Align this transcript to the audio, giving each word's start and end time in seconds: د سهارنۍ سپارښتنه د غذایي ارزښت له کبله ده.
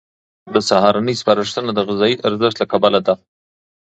د 0.53 0.55
سهارنۍ 0.69 1.15
سپارښتنه 1.21 1.69
د 1.73 1.79
غذایي 1.87 2.15
ارزښت 2.27 2.55
له 2.59 2.65
کبله 2.71 2.99
ده. 3.07 3.13